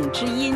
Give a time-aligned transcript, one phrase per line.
[0.00, 0.54] 众之音，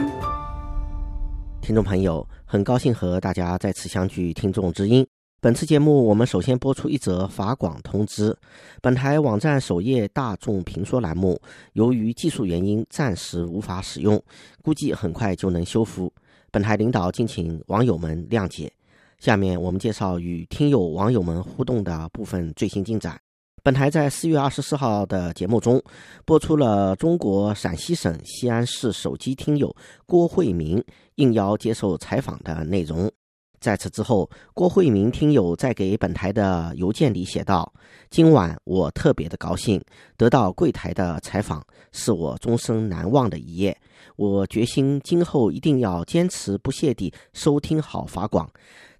[1.60, 4.32] 听众朋友，很高兴和大家再次相聚。
[4.32, 5.06] 听众之音，
[5.38, 8.35] 本次节目我们首先播出一则法广通知：
[8.80, 11.38] 本台网站首页大众评说栏目，
[11.74, 14.19] 由于技术原因暂时无法使用，
[14.62, 16.11] 估计很快就能修复。
[16.51, 18.73] 本台领导敬请网友们谅解。
[19.19, 23.20] 下面我们介绍与听友网友们互动的部分最新进展。
[23.65, 25.83] 本台在四月二十四号的节目中
[26.27, 33.10] 播出了中国陕西省西安市手机听友郭慧明应邀接受采访的内容。
[33.60, 37.73] 在此之后，郭慧明听友在给本台的邮件里写道
[38.10, 39.82] ：“今晚我特别的高兴，
[40.18, 43.74] 得到柜台的采访，是我终生难忘的一夜。
[44.16, 48.46] 我决心今后一定要坚持不懈地收听好法广，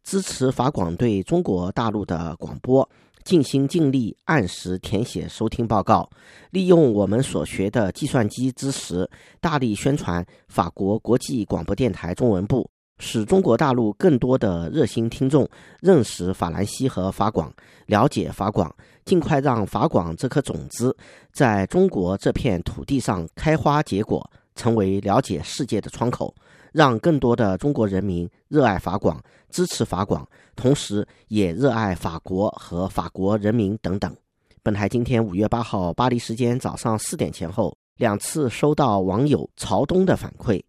[0.03, 2.89] 支持法广对中国大陆的广播。”
[3.25, 6.09] 尽心尽力按时填写收听报告，
[6.51, 9.09] 利用我们所学的计算机知识，
[9.41, 15.49] 大力宣传法国国际广播电台中文部，使中国大陆更多的热心听众
[15.81, 17.51] 认识法兰西和法广，
[17.87, 18.71] 了解法广，
[19.07, 20.95] 尽快让法广这颗种子
[21.33, 26.35] 在中国这片土地上开花结果，成为了解世界的窗口。
[26.75, 34.13] 让更多的中国人民热爱法广，支持法广，同时也热爱法国和法国人民等等。
[34.61, 40.61] 本台今天五月八号巴黎时间早上四点前后两次收到网友曹东的反馈。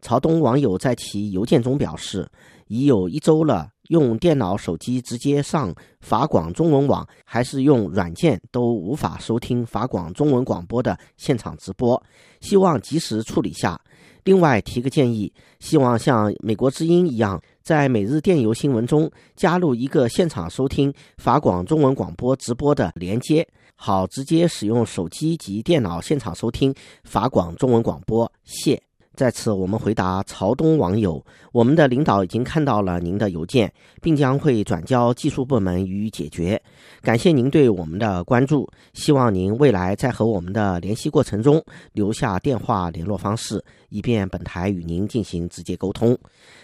[0.00, 2.26] 曹东网友在其邮件中表示，
[2.68, 12.00] 已有一周了，用电脑、手机直接上法广中文网，还是用软件都无法收听法广中文广播的现场直播，
[12.40, 13.80] 希望及时处理下。
[14.22, 28.30] 另外提个建议，希望像美国之音一样，在每日电邮新闻中加入一个现场收听法广中文广播直播的连接，好直接使用手机及电脑现场收听法广中文广播。
[28.44, 28.89] 谢。
[29.20, 36.58] 在此，我们回答朝东网友：我们的领导已经看到了您的邮件，并将会转交技术部门予以解决。
[37.02, 41.62] 感谢您对我们的关注，希望您未来在和我们的联系过程中
[41.92, 46.16] 留下电话联络方式，以便本台与您进行直接沟通。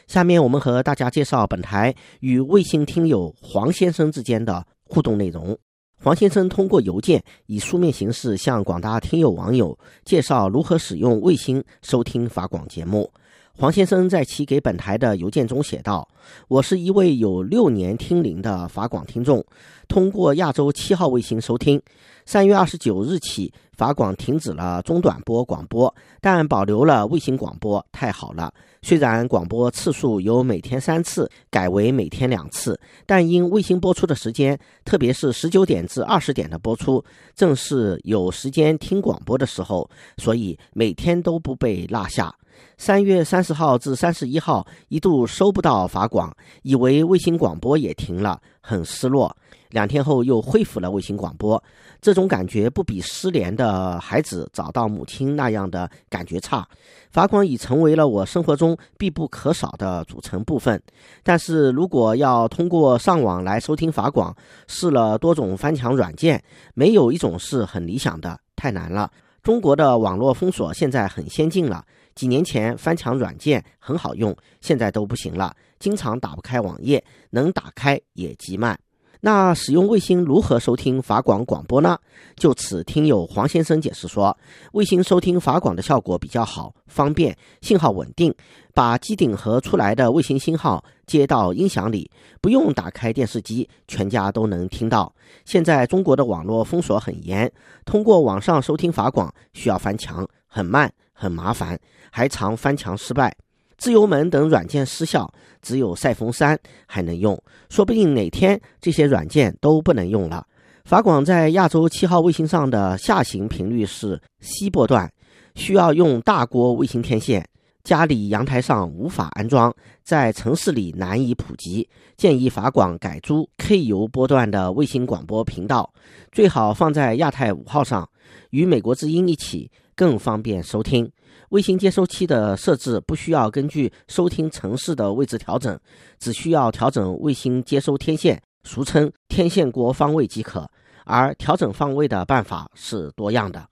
[0.06, 5.54] 下面我们和大家介绍本台与卫星听友黄先生之间的互动内容。
[6.02, 13.10] 黄先生通过邮件以书面形式向广大听友网友介绍如何使用卫星收听法广节目。
[13.58, 16.06] 黄先生在其给本台的邮件中写道
[16.46, 19.42] ：“我是一位有六年听龄的法广听众，
[19.88, 21.80] 通过亚洲七号卫星收听。
[22.26, 28.52] 三月二十九日起，法广停止了中短波广播，但保留了卫星广播，太好了。
[28.82, 37.04] 虽然广播次数由每天三次改为每天两次，但因卫星播出的时间，特别是十九点至二十点的播出，
[37.34, 42.34] 正是有时间听广播的时候，所以每天都不被落下。”
[42.78, 49.34] 三月三十号至三十一号一度收不到法广，以为卫星广播也停了，很失落。
[49.70, 51.62] 两天后又恢复了卫星广播，
[52.00, 56.66] 这种感觉不比失联的孩子找到母亲那样的感觉差。
[57.10, 60.80] 法广已成为了我生活中必不可少的组成部分。
[61.24, 64.34] 但是如果要通过上网来收听法广，
[64.68, 66.42] 试了多种翻墙软件，
[66.74, 69.10] 没有一种是很理想的，太难了。
[69.42, 71.84] 中国的网络封锁现在很先进了。
[72.16, 78.76] 几年前翻墙软件很好用，现在都不行了，经常打不开网页，能打开也极慢。
[79.20, 81.98] 那使用卫星如何收听法广广播呢？
[82.36, 84.36] 就此，听友黄先生解释说，
[84.72, 88.32] 卫星收听法广的效果比较好，方便，信号稳定，
[88.72, 92.10] 把机顶盒出来的卫星信号接到音响里，
[92.40, 95.12] 不用打开电视机，全家都能听到。
[95.44, 97.50] 现在中国的网络封锁很严，
[97.84, 100.92] 通过网上收听法广需要翻墙，很慢。
[101.16, 101.78] 很麻烦，
[102.12, 103.34] 还常翻墙失败，
[103.78, 105.32] 自由门等软件失效，
[105.62, 106.56] 只有赛风三
[106.86, 107.36] 还能用。
[107.70, 110.46] 说不定哪天这些软件都不能用了。
[110.84, 115.10] 法广在亚洲七号卫星上的下行频率是西波段，
[115.54, 117.44] 需要用大锅卫星天线，
[117.82, 119.74] 家里阳台上无法安装，
[120.04, 121.88] 在城市里难以普及。
[122.16, 125.92] 建议法广改租 K 油波段的卫星广播频道，
[126.30, 128.08] 最好放在亚太五号上，
[128.50, 129.70] 与美国之音一起。
[129.96, 131.10] 更方便收听。
[131.48, 135.80] 卫星接收器的设置不需要根据收听城市的位置调整，
[136.18, 140.70] 只需要调整卫星接收天线，俗称天线国方位即可。
[141.06, 143.66] 而调整方位的办法是多样的。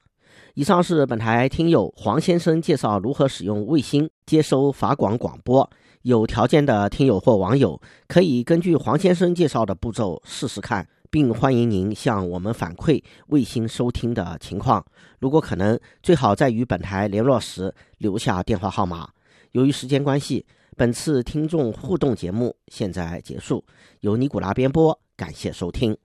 [0.54, 5.68] 以上是本台听友黄先生介绍如何使用卫星接收法广广播。
[6.02, 7.78] 有条件的听友或网友
[8.08, 10.88] 可以根据黄先生介绍的步骤试试看。
[11.14, 14.84] 并欢迎您向我们反馈卫星收听的情况。
[15.20, 19.08] 如果可能，最好在与本台联络时留下电话号码。
[19.52, 20.44] 由于时间关系，
[20.76, 23.64] 本次听众互动节目现在结束，
[24.00, 25.96] 由尼古拉编播，感谢收听。